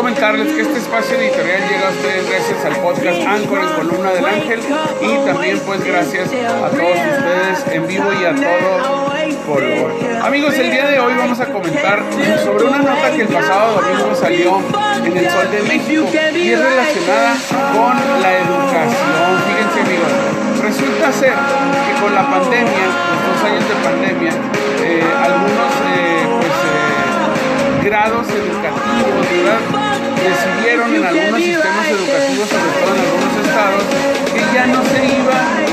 comentarles 0.00 0.54
que 0.54 0.62
este 0.62 0.78
espacio 0.78 1.14
editorial 1.18 1.60
llega 1.68 1.88
a 1.88 1.90
ustedes 1.90 2.26
gracias 2.26 2.64
al 2.64 2.76
podcast 2.80 3.20
Anchor 3.20 3.60
en 3.60 3.68
Columna 3.68 4.10
del 4.12 4.24
Ángel 4.24 4.60
y 5.02 5.26
también 5.26 5.60
pues 5.66 5.84
gracias 5.84 6.30
a 6.32 6.70
todos 6.70 6.96
ustedes 6.96 7.66
en 7.70 7.86
vivo 7.86 8.06
y 8.10 8.24
a 8.24 8.34
todo 8.34 9.12
color. 9.44 9.92
Amigos, 10.22 10.54
el 10.54 10.70
día 10.70 10.86
de 10.86 11.00
hoy 11.00 11.12
vamos 11.18 11.38
a 11.40 11.52
comentar 11.52 12.02
sobre 12.42 12.64
una 12.64 12.78
nota 12.78 13.10
que 13.14 13.20
el 13.20 13.28
pasado 13.28 13.82
domingo 13.82 14.14
salió 14.14 14.62
en 15.04 15.16
el 15.18 15.28
Sol 15.28 15.50
de 15.50 15.62
México 15.64 16.08
y 16.34 16.48
es 16.48 16.58
relacionada 16.58 17.34
con 17.74 18.22
la 18.22 18.38
educación. 18.38 19.36
Fíjense 19.48 19.80
amigos, 19.82 20.12
resulta 20.62 21.12
ser 21.12 21.34
que 21.34 22.00
con 22.00 22.14
la 22.14 22.22
pandemia, 22.30 22.86
los 23.12 23.36
dos 23.36 23.44
años 23.44 23.68
de 23.68 23.74
pandemia, 23.84 24.32
eh, 24.82 25.04
algunos 25.24 25.72
eh, 25.92 26.26
pues, 26.40 26.46
eh, 26.46 27.84
grados 27.84 28.26
educativos, 28.30 29.89
decidieron 30.22 30.94
en 30.94 31.04
algunos 31.04 31.42
sistemas 31.42 31.88
educativos, 31.88 32.48
sobre 32.48 32.72
todo 32.80 32.94
en 32.94 33.00
algunos 33.00 33.46
estados, 33.46 33.84
que 34.32 34.54
ya 34.54 34.66
no 34.66 34.84
se 34.84 35.04
iba 35.06 35.69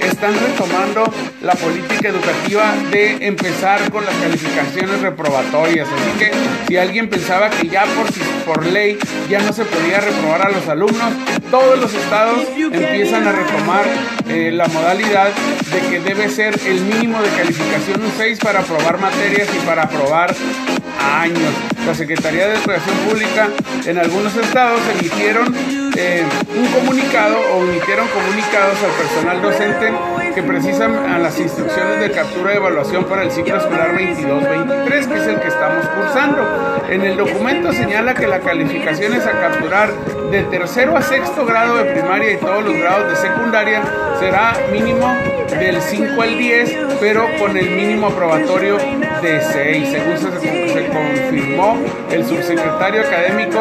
están 0.00 0.34
retomando 0.34 1.12
la 1.42 1.54
política 1.54 2.08
educativa 2.08 2.74
de 2.90 3.26
empezar 3.26 3.90
con 3.90 4.04
las 4.04 4.14
calificaciones 4.16 5.00
reprobatorias. 5.00 5.86
Así 5.88 6.18
que 6.18 6.30
si 6.66 6.76
alguien 6.76 7.08
pensaba 7.08 7.50
que 7.50 7.68
ya 7.68 7.84
por, 7.84 8.06
por 8.44 8.66
ley 8.66 8.98
ya 9.28 9.40
no 9.40 9.52
se 9.52 9.64
podía 9.64 10.00
reprobar 10.00 10.46
a 10.46 10.50
los 10.50 10.66
alumnos, 10.68 11.12
todos 11.50 11.78
los 11.78 11.92
estados 11.92 12.40
empiezan 12.56 13.28
a 13.28 13.32
retomar 13.32 13.84
eh, 14.28 14.50
la 14.52 14.68
modalidad 14.68 15.28
de 15.72 15.80
que 15.90 16.00
debe 16.00 16.28
ser 16.30 16.58
el 16.66 16.80
mínimo 16.82 17.20
de 17.20 17.28
calificación 17.30 18.02
un 18.02 18.12
6 18.16 18.38
para 18.38 18.60
aprobar 18.60 18.98
materias 18.98 19.48
y 19.54 19.66
para 19.66 19.82
aprobar 19.82 20.34
años. 21.20 21.52
La 21.86 21.94
Secretaría 21.94 22.48
de 22.48 22.54
Educación 22.54 22.96
Pública 23.08 23.48
en 23.84 23.98
algunos 23.98 24.34
estados 24.36 24.80
emitieron 24.98 25.85
eh, 25.96 26.22
un 26.54 26.66
comunicado 26.66 27.38
o 27.54 27.64
emitieron 27.64 28.06
comunicados 28.08 28.76
al 28.82 28.90
personal 28.90 29.42
docente 29.42 29.92
que 30.34 30.42
precisan 30.42 30.94
a 30.94 31.18
las 31.18 31.38
instrucciones 31.40 32.00
de 32.00 32.10
captura 32.10 32.50
de 32.50 32.56
evaluación 32.58 33.04
para 33.04 33.22
el 33.22 33.30
ciclo 33.30 33.56
escolar 33.56 33.96
22-23, 33.96 34.88
que 34.88 35.18
es 35.18 35.26
el 35.26 35.40
que 35.40 35.48
estamos 35.48 35.86
cursando. 35.88 36.84
En 36.90 37.02
el 37.02 37.16
documento 37.16 37.72
señala 37.72 38.14
que 38.14 38.26
la 38.26 38.40
calificación 38.40 39.14
es 39.14 39.26
a 39.26 39.32
capturar 39.32 39.90
de 40.30 40.42
tercero 40.44 40.96
a 40.96 41.02
sexto 41.02 41.46
grado 41.46 41.76
de 41.76 41.84
primaria 41.84 42.32
y 42.32 42.36
todos 42.36 42.64
los 42.64 42.76
grados 42.76 43.10
de 43.10 43.16
secundaria 43.16 43.82
será 44.18 44.54
mínimo 44.72 45.14
del 45.58 45.80
5 45.80 46.20
al 46.20 46.38
10, 46.38 46.76
pero 47.00 47.26
con 47.38 47.56
el 47.56 47.70
mínimo 47.70 48.08
aprobatorio 48.08 48.76
de 49.22 49.40
6, 49.40 49.88
según 49.90 50.18
se, 50.18 50.72
se 50.72 50.88
confirmó 50.88 51.78
el 52.10 52.24
subsecretario 52.26 53.00
académico 53.00 53.60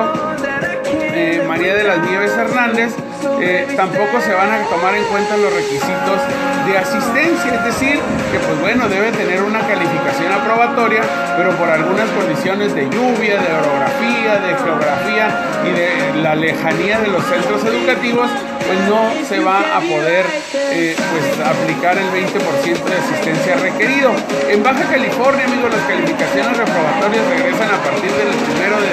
Eh, 3.41 3.67
tampoco 3.77 4.19
se 4.21 4.33
van 4.33 4.49
a 4.49 4.63
tomar 4.69 4.95
en 4.95 5.03
cuenta 5.05 5.38
los 5.38 5.53
requisitos 5.53 6.17
de 6.66 6.77
asistencia, 6.77 7.53
es 7.53 7.63
decir, 7.63 7.99
que 8.31 8.39
pues 8.39 8.59
bueno, 8.59 8.89
debe 8.89 9.11
tener 9.11 9.44
una 9.44 9.59
calificación 9.59 10.33
aprobatoria, 10.33 11.02
pero 11.38 11.52
por 11.52 11.69
algunas 11.69 12.09
condiciones 12.09 12.73
de 12.73 12.89
lluvia, 12.89 13.38
de 13.38 13.53
orografía, 13.53 14.41
de 14.41 14.55
geografía 14.58 15.25
y 15.63 15.71
de 15.77 16.21
la 16.23 16.33
lejanía 16.33 16.99
de 17.02 17.09
los 17.09 17.23
centros 17.25 17.63
educativos, 17.66 18.30
pues 18.66 18.80
no 18.89 19.13
se 19.30 19.39
va 19.39 19.61
a 19.61 19.80
poder 19.81 20.25
eh, 20.73 20.95
pues 20.97 21.25
aplicar 21.45 21.97
el 21.97 22.09
20% 22.09 22.33
de 22.33 22.97
asistencia 22.97 23.55
requerido. 23.58 24.09
En 24.49 24.64
Baja 24.64 24.86
California, 24.89 25.45
amigos, 25.45 25.70
las 25.71 25.86
calificaciones 25.86 26.58
reprobatorias 26.58 27.27
regresan 27.30 27.70
a 27.70 27.77
partir 27.77 28.09
del 28.09 28.33
1 28.33 28.81
de 28.81 28.89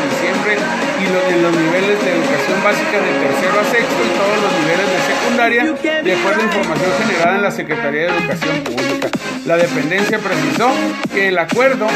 básica 2.73 3.01
de 3.03 3.13
tercero 3.21 3.61
a 3.61 3.65
sexto 3.65 4.01
y 4.03 4.11
todos 4.17 4.37
los 4.41 4.53
niveles 4.61 4.87
de 4.89 4.99
secundaria, 5.13 6.03
de 6.03 6.13
acuerdo 6.15 6.41
a 6.41 6.45
información 6.45 6.91
generada 7.05 7.37
en 7.37 7.43
la 7.43 7.51
Secretaría 7.51 8.01
de 8.01 8.19
Educación 8.19 8.65
Pública. 8.65 9.09
La 9.45 9.57
dependencia 9.59 10.19
precisó 10.19 10.71
que 11.13 11.29
el 11.29 11.39
acuerdo 11.39 11.87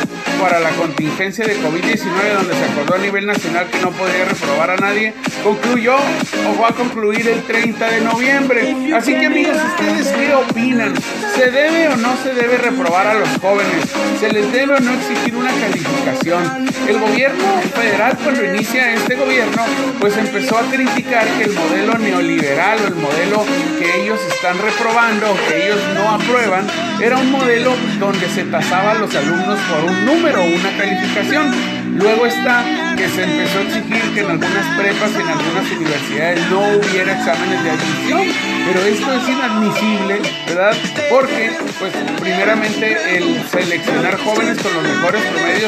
para 0.40 0.60
la 0.60 0.70
contingencia 0.70 1.46
de 1.46 1.56
COVID-19, 1.58 2.34
donde 2.36 2.54
se 2.54 2.64
acordó 2.64 2.94
a 2.94 2.98
nivel 2.98 3.26
nacional 3.26 3.66
que 3.70 3.78
no 3.80 3.90
podía 3.90 4.24
reprobar 4.24 4.70
a 4.70 4.76
nadie, 4.76 5.14
concluyó 5.42 5.96
o 5.96 6.60
va 6.60 6.68
a 6.68 6.72
concluir 6.72 7.28
el 7.28 7.42
30 7.42 7.90
de 7.90 8.00
noviembre. 8.00 8.76
Así 8.94 9.14
que 9.14 9.26
amigos, 9.26 9.56
¿ustedes 9.56 10.08
qué 10.08 10.34
opinan? 10.34 10.94
¿Se 11.34 11.50
debe 11.50 11.88
o 11.88 11.96
no 11.96 12.16
se 12.22 12.34
debe 12.34 12.58
reprobar 12.58 13.06
a 13.06 13.14
los 13.14 13.28
jóvenes? 13.40 13.84
¿Se 14.20 14.32
les 14.32 14.50
debe 14.52 14.74
o 14.74 14.80
no 14.80 14.92
exigir 14.94 15.34
una 15.36 15.50
calificación? 15.50 16.68
El 16.88 16.98
gobierno 16.98 17.60
federal 17.74 18.16
cuando 18.22 18.44
inicia 18.44 18.94
este 18.94 19.14
gobierno, 19.16 19.62
pues 20.00 20.16
empezó 20.16 20.58
a 20.58 20.62
criticar 20.62 21.26
que 21.38 21.44
el 21.44 21.52
modelo 21.52 21.98
neoliberal 21.98 22.78
o 22.80 22.86
el 22.86 22.94
modelo 22.94 23.44
que 23.78 24.02
ellos 24.02 24.20
están 24.28 24.58
reprobando, 24.58 25.36
que 25.48 25.66
ellos 25.66 25.80
no 25.94 26.10
aprueban, 26.10 26.66
era 27.00 27.16
un 27.18 27.30
modelo 27.30 27.74
donde 27.98 28.28
se 28.28 28.44
tasaba 28.44 28.92
a 28.92 28.94
los 28.94 29.14
alumnos 29.14 29.58
por 29.60 29.90
un 29.90 30.06
número, 30.06 30.42
una 30.44 30.70
calificación. 30.76 31.52
Luego 31.98 32.26
está 32.26 32.64
que 32.96 33.08
se 33.08 33.24
empezó 33.24 33.58
a 33.58 33.62
exigir 33.62 34.02
que 34.14 34.20
en 34.20 34.30
algunas 34.30 34.66
prepas 34.78 35.10
en 35.14 35.28
algunas 35.28 35.70
universidades 35.72 36.40
no 36.50 36.60
hubiera 36.60 37.12
exámenes 37.12 37.64
de 37.64 37.70
admisión, 37.70 38.22
pero 38.66 38.80
esto 38.80 39.12
es 39.12 39.28
inadmisible, 39.28 40.20
¿verdad? 40.46 40.76
Porque, 41.10 41.52
pues, 41.78 41.92
primeramente 42.20 43.16
el 43.16 43.42
seleccionar 43.48 44.18
jóvenes 44.18 44.58
con 44.60 44.74
los 44.74 44.82
mejores 44.82 45.22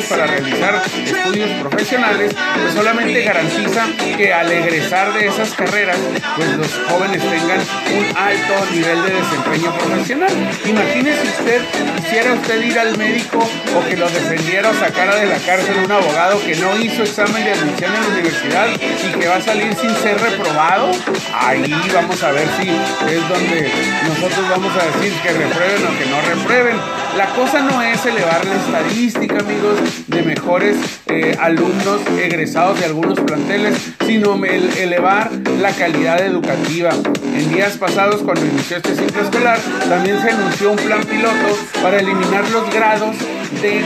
para 0.06 0.26
realizar 0.26 0.82
estudios 1.04 1.50
profesionales, 1.60 2.34
pues 2.54 2.74
solamente 2.74 3.22
garantiza 3.22 3.86
que 4.16 4.32
al 4.32 4.50
egresar 4.50 5.12
de 5.14 5.26
esas 5.26 5.52
carreras, 5.54 5.96
pues 6.36 6.56
los 6.56 6.68
jóvenes 6.88 7.22
tengan 7.22 7.60
un 7.60 8.16
alto 8.16 8.66
nivel 8.72 9.02
de 9.02 9.10
desempeño 9.14 9.74
profesional. 9.78 10.30
Imagínese 10.64 11.22
usted, 11.22 11.62
quisiera 11.96 12.32
usted 12.34 12.62
ir 12.62 12.78
al 12.78 12.96
médico 12.96 13.38
o 13.38 13.88
que 13.88 13.96
lo 13.96 14.08
defendiera 14.08 14.70
o 14.70 14.74
sacara 14.74 15.16
de 15.16 15.26
la 15.26 15.38
cárcel 15.38 15.76
un 15.84 15.90
abogado 15.90 16.40
que 16.44 16.54
no 16.56 16.76
hizo 16.78 17.02
examen 17.02 17.44
de 17.44 17.52
admisión 17.52 17.94
en 17.94 18.02
la 18.02 18.08
universidad 18.08 18.68
y 18.70 19.18
que 19.18 19.28
va 19.28 19.36
a 19.36 19.40
salir 19.40 19.74
sin 19.74 19.94
ser 19.96 20.20
reprobado, 20.20 20.90
ahí 21.34 21.74
vamos 21.92 22.22
a 22.22 22.32
ver 22.32 22.46
si 22.60 22.68
es 22.68 23.28
donde 23.28 23.70
nosotros 24.06 24.48
vamos 24.48 24.72
a 24.76 24.86
decir 24.86 25.12
que 25.22 25.32
reprueben 25.32 25.86
o 25.86 25.98
que 25.98 26.06
no 26.06 26.20
reprueben. 26.22 26.97
La 27.16 27.26
cosa 27.34 27.60
no 27.60 27.82
es 27.82 28.04
elevar 28.06 28.44
la 28.46 28.54
estadística, 28.54 29.38
amigos, 29.38 29.78
de 30.06 30.22
mejores 30.22 30.76
eh, 31.06 31.36
alumnos 31.40 32.00
egresados 32.16 32.78
de 32.78 32.86
algunos 32.86 33.18
planteles, 33.20 33.76
sino 34.06 34.34
elevar 34.44 35.30
la 35.60 35.72
calidad 35.72 36.24
educativa. 36.24 36.90
En 37.34 37.52
días 37.52 37.76
pasados, 37.76 38.22
cuando 38.22 38.46
inició 38.46 38.76
este 38.76 38.94
ciclo 38.94 39.22
escolar, 39.22 39.58
también 39.88 40.20
se 40.22 40.30
anunció 40.30 40.70
un 40.70 40.76
plan 40.76 41.02
piloto 41.04 41.58
para 41.82 41.98
eliminar 41.98 42.48
los 42.50 42.72
grados 42.72 43.16
de... 43.62 43.84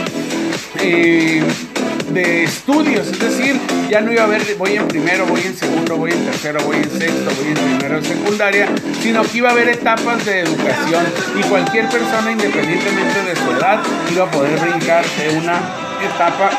Eh, 0.81 1.43
de 2.13 2.45
estudios, 2.45 3.07
es 3.07 3.19
decir, 3.19 3.59
ya 3.91 4.01
no 4.01 4.13
iba 4.13 4.23
a 4.23 4.25
haber 4.25 4.43
voy 4.57 4.77
en 4.77 4.87
primero, 4.89 5.27
voy 5.27 5.41
en 5.43 5.57
segundo, 5.57 5.97
voy 5.97 6.11
en 6.11 6.25
tercero, 6.25 6.61
voy 6.65 6.77
en 6.77 6.91
sexto, 6.91 7.31
voy 7.37 7.49
en 7.49 7.55
primero 7.55 7.99
en 7.99 8.05
secundaria, 8.05 8.69
sino 9.01 9.23
que 9.23 9.39
iba 9.39 9.49
a 9.49 9.53
haber 9.53 9.69
etapas 9.69 10.25
de 10.25 10.41
educación 10.41 11.05
y 11.39 11.43
cualquier 11.49 11.89
persona, 11.89 12.33
independientemente 12.33 13.23
de 13.23 13.37
su 13.37 13.51
edad, 13.53 13.81
iba 14.13 14.25
a 14.25 14.31
poder 14.31 14.59
brincar 14.61 15.05
de 15.05 15.39
una 15.39 15.61
etapa 16.03 16.51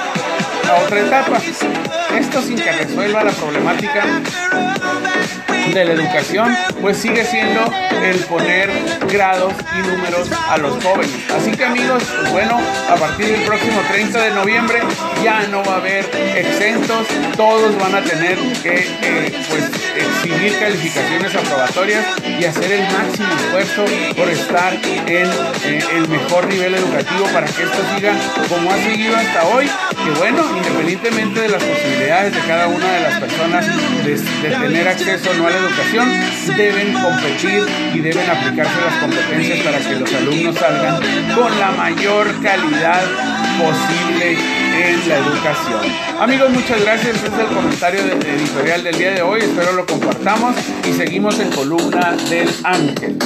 a 0.70 0.84
otra 0.84 1.00
etapa. 1.00 1.38
Esto 2.18 2.42
sin 2.42 2.56
que 2.56 2.72
resuelva 2.72 3.24
la 3.24 3.32
problemática 3.32 4.06
de 5.74 5.86
la 5.86 5.94
educación, 5.94 6.56
pues 6.84 6.98
sigue 6.98 7.24
siendo 7.24 7.62
el 8.04 8.18
poner 8.26 8.70
grados 9.10 9.54
y 9.74 9.88
números 9.88 10.30
a 10.50 10.58
los 10.58 10.84
jóvenes. 10.84 11.16
Así 11.34 11.52
que 11.52 11.64
amigos, 11.64 12.04
bueno, 12.34 12.60
a 12.90 12.96
partir 12.96 13.28
del 13.28 13.42
próximo 13.44 13.80
30 13.90 14.22
de 14.22 14.32
noviembre 14.32 14.80
ya 15.24 15.48
no 15.48 15.64
va 15.64 15.76
a 15.76 15.78
haber 15.78 16.04
exentos, 16.36 17.08
todos 17.38 17.80
van 17.80 17.96
a 17.96 18.02
tener 18.02 18.38
que 18.62 18.86
eh, 19.02 19.32
pues 19.50 19.64
exhibir 19.96 20.60
calificaciones 20.60 21.34
aprobatorias 21.34 22.06
y 22.28 22.44
hacer 22.44 22.74
el 22.74 22.82
máximo 22.82 23.34
esfuerzo 23.34 23.86
por 24.18 24.30
estar 24.30 24.74
en 24.74 25.30
eh, 25.64 25.84
el 25.96 26.10
mejor 26.10 26.48
nivel 26.48 26.76
educativo 26.76 27.28
para 27.32 27.48
que 27.48 27.64
esto 27.64 27.78
siga 27.96 28.14
como 28.50 28.70
ha 28.70 28.76
seguido 28.76 29.16
hasta 29.16 29.48
hoy, 29.48 29.68
que 30.04 30.20
bueno, 30.20 30.44
independientemente 30.58 31.40
de 31.40 31.48
las 31.48 31.64
posibilidades 31.64 32.34
de 32.34 32.42
cada 32.42 32.68
una 32.68 32.92
de 32.92 33.00
las 33.04 33.20
personas 33.22 33.66
de 34.04 34.50
tener 34.50 34.86
acceso 34.86 35.32
o 35.32 35.34
no 35.36 35.48
a 35.48 35.50
la 35.50 35.58
educación, 35.60 36.12
deben 36.74 36.94
competir 36.94 37.64
y 37.94 38.00
deben 38.00 38.30
aplicarse 38.30 38.82
las 38.82 38.96
competencias 39.00 39.60
para 39.60 39.78
que 39.80 39.96
los 39.96 40.14
alumnos 40.14 40.56
salgan 40.56 41.02
con 41.36 41.60
la 41.60 41.72
mayor 41.72 42.28
calidad 42.42 43.04
posible 43.58 44.38
en 44.76 45.10
la 45.10 45.18
educación. 45.18 45.82
Amigos, 46.20 46.50
muchas 46.50 46.82
gracias. 46.82 47.16
Este 47.16 47.28
es 47.28 47.40
el 47.40 47.56
comentario 47.56 48.00
editorial 48.02 48.84
del 48.84 48.98
día 48.98 49.12
de 49.12 49.22
hoy. 49.22 49.42
Espero 49.42 49.74
lo 49.74 49.86
compartamos 49.86 50.56
y 50.88 50.94
seguimos 50.94 51.40
en 51.40 51.52
columna 51.52 52.16
del 52.30 52.50
ángel. 52.64 53.18